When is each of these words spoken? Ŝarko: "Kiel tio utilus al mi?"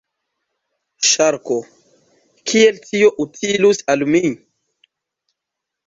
Ŝarko: 1.09 1.59
"Kiel 2.53 2.81
tio 2.89 3.13
utilus 3.27 3.87
al 3.97 4.11
mi?" 4.15 4.27